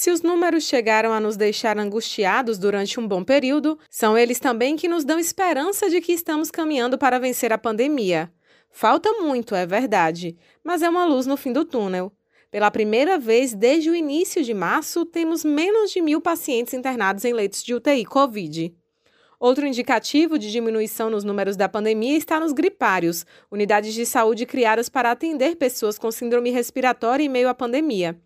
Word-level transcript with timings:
Se 0.00 0.10
os 0.10 0.22
números 0.22 0.64
chegaram 0.64 1.12
a 1.12 1.20
nos 1.20 1.36
deixar 1.36 1.78
angustiados 1.78 2.56
durante 2.56 2.98
um 2.98 3.06
bom 3.06 3.22
período, 3.22 3.78
são 3.90 4.16
eles 4.16 4.40
também 4.40 4.74
que 4.74 4.88
nos 4.88 5.04
dão 5.04 5.18
esperança 5.18 5.90
de 5.90 6.00
que 6.00 6.14
estamos 6.14 6.50
caminhando 6.50 6.96
para 6.96 7.18
vencer 7.18 7.52
a 7.52 7.58
pandemia. 7.58 8.32
Falta 8.70 9.12
muito, 9.20 9.54
é 9.54 9.66
verdade, 9.66 10.38
mas 10.64 10.80
é 10.80 10.88
uma 10.88 11.04
luz 11.04 11.26
no 11.26 11.36
fim 11.36 11.52
do 11.52 11.66
túnel. 11.66 12.10
Pela 12.50 12.70
primeira 12.70 13.18
vez 13.18 13.52
desde 13.52 13.90
o 13.90 13.94
início 13.94 14.42
de 14.42 14.54
março, 14.54 15.04
temos 15.04 15.44
menos 15.44 15.90
de 15.90 16.00
mil 16.00 16.22
pacientes 16.22 16.72
internados 16.72 17.26
em 17.26 17.34
leitos 17.34 17.62
de 17.62 17.74
UTI 17.74 18.06
Covid. 18.06 18.74
Outro 19.38 19.66
indicativo 19.66 20.38
de 20.38 20.50
diminuição 20.50 21.10
nos 21.10 21.24
números 21.24 21.58
da 21.58 21.68
pandemia 21.68 22.16
está 22.16 22.40
nos 22.40 22.54
gripários, 22.54 23.26
unidades 23.50 23.92
de 23.92 24.06
saúde 24.06 24.46
criadas 24.46 24.88
para 24.88 25.10
atender 25.10 25.56
pessoas 25.56 25.98
com 25.98 26.10
síndrome 26.10 26.48
respiratória 26.48 27.22
em 27.22 27.28
meio 27.28 27.50
à 27.50 27.54
pandemia. 27.54 28.18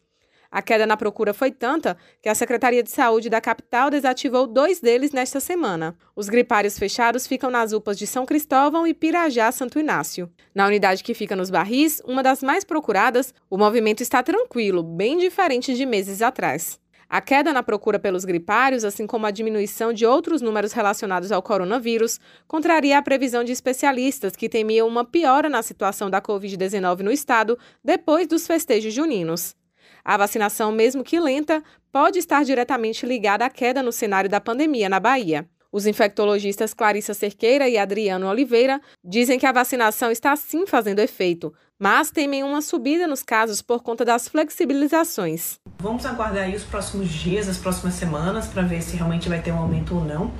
A 0.55 0.62
queda 0.62 0.86
na 0.86 0.96
procura 0.96 1.34
foi 1.34 1.50
tanta 1.50 1.96
que 2.23 2.29
a 2.29 2.34
Secretaria 2.34 2.80
de 2.80 2.89
Saúde 2.89 3.29
da 3.29 3.41
capital 3.41 3.90
desativou 3.90 4.46
dois 4.46 4.79
deles 4.79 5.11
nesta 5.11 5.40
semana. 5.40 5.96
Os 6.14 6.29
gripários 6.29 6.79
fechados 6.79 7.26
ficam 7.26 7.50
nas 7.50 7.72
UPAs 7.72 7.99
de 7.99 8.07
São 8.07 8.25
Cristóvão 8.25 8.86
e 8.86 8.95
Pirajá 8.95 9.50
Santo 9.50 9.81
Inácio. 9.81 10.31
Na 10.54 10.68
unidade 10.68 11.03
que 11.03 11.12
fica 11.12 11.35
nos 11.35 11.50
Barris, 11.50 12.00
uma 12.07 12.22
das 12.22 12.40
mais 12.40 12.62
procuradas, 12.62 13.35
o 13.50 13.59
movimento 13.59 14.00
está 14.00 14.22
tranquilo, 14.22 14.85
bem 14.85 15.18
diferente 15.18 15.75
de 15.75 15.85
meses 15.85 16.22
atrás. 16.22 16.79
A 17.09 17.21
queda 17.21 17.53
na 17.53 17.64
procura 17.64 17.98
pelos 17.98 18.25
gripários, 18.25 18.84
assim 18.84 19.09
como 19.09 19.26
a 19.26 19.32
diminuição 19.32 19.93
de 19.93 20.07
outros 20.07 20.40
números 20.40 20.71
relacionados 20.73 21.32
ao 21.32 21.43
coronavírus, 21.43 22.21
contraria 22.46 22.96
a 22.96 23.03
previsão 23.03 23.43
de 23.43 23.50
especialistas 23.50 24.36
que 24.36 24.48
temiam 24.48 24.86
uma 24.86 25.04
piora 25.04 25.48
na 25.48 25.64
situação 25.64 26.09
da 26.09 26.23
Covid-19 26.23 27.00
no 27.00 27.11
estado 27.11 27.59
depois 27.82 28.29
dos 28.29 28.46
festejos 28.46 28.95
juninos. 28.95 29.57
A 30.05 30.17
vacinação, 30.17 30.73
mesmo 30.73 31.05
que 31.05 31.19
lenta, 31.19 31.63
pode 31.91 32.19
estar 32.19 32.45
diretamente 32.45 33.06
ligada 33.06 33.45
à 33.45 33.51
queda 33.51 33.83
no 33.83 33.93
cenário 33.93 34.29
da 34.29 34.41
pandemia 34.41 34.89
na 34.89 35.01
Bahia. 35.01 35.48
Os 35.75 35.87
infectologistas 35.87 36.73
Clarissa 36.73 37.15
Cerqueira 37.15 37.69
e 37.69 37.77
Adriano 37.77 38.29
Oliveira 38.29 38.81
dizem 39.05 39.41
que 39.41 39.47
a 39.47 39.51
vacinação 39.51 40.09
está 40.09 40.37
sim 40.37 40.69
fazendo 40.69 41.01
efeito, 41.01 41.53
mas 41.77 42.13
temem 42.13 42.45
uma 42.45 42.63
subida 42.63 43.09
nos 43.09 43.25
casos 43.25 43.61
por 43.61 43.83
conta 43.83 44.05
das 44.05 44.29
flexibilizações. 44.29 45.59
Vamos 45.81 46.07
aguardar 46.07 46.45
aí 46.45 46.55
os 46.55 46.63
próximos 46.63 47.09
dias, 47.09 47.48
as 47.48 47.59
próximas 47.59 47.95
semanas, 47.95 48.47
para 48.47 48.63
ver 48.63 48.83
se 48.83 48.97
realmente 48.97 49.29
vai 49.29 49.43
ter 49.43 49.51
um 49.51 49.59
aumento 49.59 49.97
ou 49.97 50.05
não. 50.05 50.33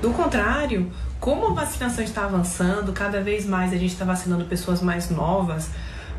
Do 0.00 0.12
contrário, 0.12 0.88
como 1.18 1.48
a 1.48 1.52
vacinação 1.52 2.04
está 2.04 2.24
avançando, 2.24 2.92
cada 2.92 3.20
vez 3.20 3.44
mais 3.44 3.72
a 3.72 3.76
gente 3.76 3.92
está 3.92 4.04
vacinando 4.04 4.44
pessoas 4.44 4.80
mais 4.80 5.10
novas, 5.10 5.68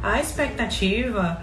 a 0.03 0.19
expectativa 0.19 1.41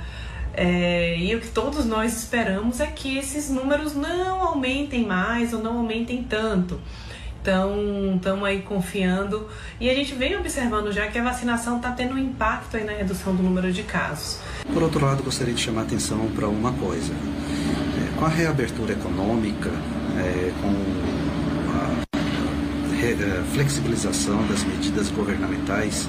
é, 0.60 1.16
e 1.16 1.36
o 1.36 1.40
que 1.40 1.46
todos 1.46 1.86
nós 1.86 2.16
esperamos 2.16 2.80
é 2.80 2.86
que 2.88 3.16
esses 3.16 3.48
números 3.48 3.94
não 3.94 4.42
aumentem 4.42 5.06
mais 5.06 5.52
ou 5.52 5.62
não 5.62 5.78
aumentem 5.78 6.26
tanto. 6.28 6.80
Então, 7.40 8.16
estamos 8.16 8.44
aí 8.44 8.62
confiando 8.62 9.46
e 9.80 9.88
a 9.88 9.94
gente 9.94 10.16
vem 10.16 10.36
observando 10.36 10.90
já 10.90 11.06
que 11.06 11.16
a 11.16 11.22
vacinação 11.22 11.76
está 11.76 11.92
tendo 11.92 12.14
um 12.14 12.18
impacto 12.18 12.76
aí 12.76 12.82
na 12.82 12.90
redução 12.90 13.36
do 13.36 13.40
número 13.40 13.72
de 13.72 13.84
casos. 13.84 14.40
Por 14.74 14.82
outro 14.82 15.06
lado, 15.06 15.22
gostaria 15.22 15.54
de 15.54 15.60
chamar 15.60 15.82
a 15.82 15.84
atenção 15.84 16.28
para 16.34 16.48
uma 16.48 16.72
coisa. 16.72 17.12
É, 17.12 18.18
com 18.18 18.24
a 18.24 18.28
reabertura 18.28 18.94
econômica, 18.94 19.70
é, 20.18 20.52
com 20.60 20.68
a 21.70 22.08
a 22.98 23.44
flexibilização 23.54 24.44
das 24.48 24.64
medidas 24.64 25.08
governamentais, 25.10 26.08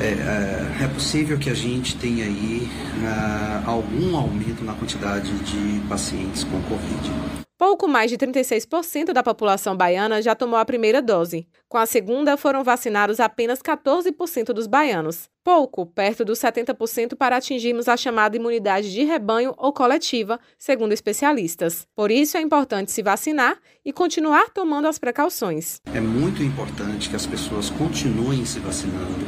é, 0.00 0.80
é, 0.80 0.84
é, 0.84 0.88
possível 0.88 1.38
que 1.38 1.50
a 1.50 1.54
gente 1.54 1.96
tenha 1.96 2.24
aí 2.24 2.68
uh, 3.02 3.68
algum 3.68 4.16
aumento 4.16 4.64
na 4.64 4.74
quantidade 4.74 5.32
de 5.40 5.80
pacientes 5.88 6.44
com 6.44 6.60
Covid. 6.62 7.47
Pouco 7.58 7.88
mais 7.88 8.08
de 8.08 8.16
36% 8.16 9.12
da 9.12 9.20
população 9.20 9.76
baiana 9.76 10.22
já 10.22 10.32
tomou 10.32 10.56
a 10.56 10.64
primeira 10.64 11.02
dose. 11.02 11.44
Com 11.68 11.76
a 11.76 11.86
segunda, 11.86 12.36
foram 12.36 12.62
vacinados 12.62 13.18
apenas 13.18 13.60
14% 13.60 14.52
dos 14.52 14.68
baianos. 14.68 15.28
Pouco, 15.42 15.84
perto 15.84 16.24
dos 16.24 16.38
70% 16.38 17.16
para 17.16 17.36
atingirmos 17.36 17.88
a 17.88 17.96
chamada 17.96 18.36
imunidade 18.36 18.92
de 18.92 19.02
rebanho 19.02 19.54
ou 19.58 19.72
coletiva, 19.72 20.38
segundo 20.56 20.92
especialistas. 20.92 21.84
Por 21.96 22.12
isso 22.12 22.36
é 22.36 22.40
importante 22.40 22.92
se 22.92 23.02
vacinar 23.02 23.58
e 23.84 23.92
continuar 23.92 24.50
tomando 24.50 24.86
as 24.86 25.00
precauções. 25.00 25.80
É 25.92 26.00
muito 26.00 26.44
importante 26.44 27.10
que 27.10 27.16
as 27.16 27.26
pessoas 27.26 27.70
continuem 27.70 28.44
se 28.44 28.60
vacinando, 28.60 29.26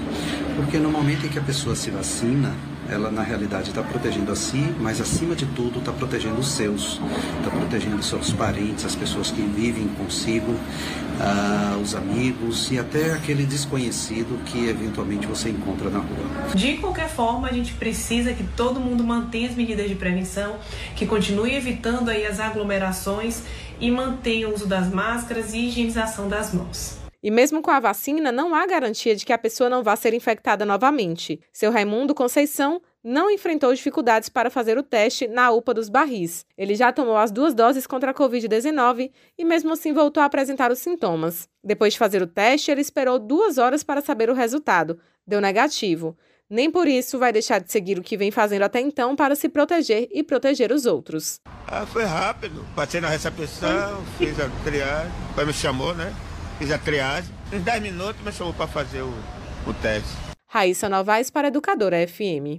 porque 0.54 0.78
no 0.78 0.92
momento 0.92 1.26
em 1.26 1.30
que 1.30 1.38
a 1.38 1.42
pessoa 1.42 1.74
se 1.74 1.90
vacina, 1.90 2.54
ela 2.90 3.10
na 3.10 3.22
realidade 3.22 3.68
está 3.68 3.82
protegendo 3.82 4.32
a 4.32 4.36
si, 4.36 4.74
mas 4.78 5.00
acima 5.00 5.34
de 5.34 5.46
tudo 5.46 5.78
está 5.78 5.92
protegendo 5.92 6.40
os 6.40 6.50
seus, 6.50 7.00
está 7.38 7.50
protegendo 7.50 8.02
seus 8.02 8.32
parentes, 8.32 8.84
as 8.84 8.94
pessoas 8.94 9.30
que 9.30 9.40
vivem 9.40 9.86
consigo, 9.88 10.52
uh, 10.52 11.80
os 11.80 11.94
amigos 11.94 12.70
e 12.70 12.78
até 12.78 13.12
aquele 13.12 13.44
desconhecido 13.44 14.42
que 14.44 14.68
eventualmente 14.68 15.26
você 15.26 15.50
encontra 15.50 15.88
na 15.88 16.00
rua. 16.00 16.54
De 16.54 16.78
qualquer 16.78 17.08
forma, 17.08 17.48
a 17.48 17.52
gente 17.52 17.72
precisa 17.74 18.32
que 18.32 18.42
todo 18.42 18.80
mundo 18.80 19.04
mantenha 19.04 19.48
as 19.48 19.54
medidas 19.54 19.88
de 19.88 19.94
prevenção, 19.94 20.56
que 20.96 21.06
continue 21.06 21.54
evitando 21.54 22.08
aí 22.08 22.26
as 22.26 22.40
aglomerações 22.40 23.42
e 23.80 23.90
mantenha 23.90 24.48
o 24.48 24.54
uso 24.54 24.66
das 24.66 24.92
máscaras 24.92 25.54
e 25.54 25.66
higienização 25.66 26.28
das 26.28 26.52
mãos. 26.52 26.99
E 27.22 27.30
mesmo 27.30 27.60
com 27.60 27.70
a 27.70 27.78
vacina, 27.78 28.32
não 28.32 28.54
há 28.54 28.66
garantia 28.66 29.14
de 29.14 29.26
que 29.26 29.32
a 29.32 29.38
pessoa 29.38 29.68
não 29.68 29.82
vá 29.82 29.94
ser 29.94 30.14
infectada 30.14 30.64
novamente. 30.64 31.38
Seu 31.52 31.70
Raimundo 31.70 32.14
Conceição 32.14 32.80
não 33.04 33.30
enfrentou 33.30 33.74
dificuldades 33.74 34.28
para 34.28 34.50
fazer 34.50 34.78
o 34.78 34.82
teste 34.82 35.28
na 35.28 35.50
UPA 35.50 35.74
dos 35.74 35.88
Barris. 35.88 36.46
Ele 36.56 36.74
já 36.74 36.92
tomou 36.92 37.16
as 37.16 37.30
duas 37.30 37.54
doses 37.54 37.86
contra 37.86 38.10
a 38.10 38.14
Covid-19 38.14 39.10
e, 39.36 39.44
mesmo 39.44 39.72
assim, 39.72 39.92
voltou 39.92 40.22
a 40.22 40.26
apresentar 40.26 40.70
os 40.70 40.78
sintomas. 40.78 41.48
Depois 41.62 41.92
de 41.92 41.98
fazer 41.98 42.22
o 42.22 42.26
teste, 42.26 42.70
ele 42.70 42.80
esperou 42.80 43.18
duas 43.18 43.58
horas 43.58 43.82
para 43.82 44.00
saber 44.00 44.30
o 44.30 44.34
resultado. 44.34 44.98
Deu 45.26 45.40
negativo. 45.40 46.16
Nem 46.48 46.70
por 46.70 46.88
isso 46.88 47.18
vai 47.18 47.32
deixar 47.32 47.60
de 47.60 47.70
seguir 47.70 47.98
o 47.98 48.02
que 48.02 48.16
vem 48.16 48.30
fazendo 48.30 48.62
até 48.62 48.80
então 48.80 49.14
para 49.14 49.36
se 49.36 49.48
proteger 49.48 50.08
e 50.10 50.22
proteger 50.22 50.72
os 50.72 50.84
outros. 50.84 51.38
Ah, 51.66 51.86
foi 51.86 52.04
rápido. 52.04 52.66
Passei 52.74 53.00
na 53.00 53.08
recepção, 53.08 54.02
fiz 54.18 54.38
a 54.40 54.48
triagem, 54.64 55.12
me 55.46 55.52
chamou, 55.52 55.94
né? 55.94 56.12
Fiz 56.60 56.70
a 56.70 56.76
triagem. 56.76 57.34
Em 57.50 57.58
10 57.58 57.82
minutos 57.82 58.22
me 58.22 58.30
chamou 58.30 58.52
para 58.52 58.66
fazer 58.66 59.00
o, 59.00 59.08
o 59.66 59.72
teste. 59.80 60.10
Raíssa 60.46 60.90
Novaes 60.90 61.30
para 61.30 61.48
Educadora 61.48 62.06
FM. 62.06 62.58